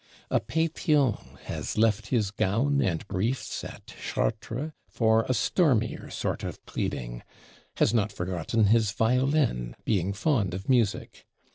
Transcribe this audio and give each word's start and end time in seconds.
A 0.31 0.39
Pétion 0.39 1.37
has 1.41 1.77
left 1.77 2.07
his 2.07 2.31
gown 2.31 2.81
and 2.81 3.07
briefs 3.07 3.63
at 3.63 3.85
Chartres 4.01 4.71
for 4.89 5.25
a 5.29 5.33
stormier 5.35 6.09
sort 6.09 6.43
of 6.43 6.65
pleading; 6.65 7.21
has 7.77 7.93
not 7.93 8.11
forgotten 8.11 8.63
his 8.73 8.91
violin, 8.93 9.75
being 9.85 10.11
fond 10.11 10.55
of 10.55 10.67
music. 10.67 11.27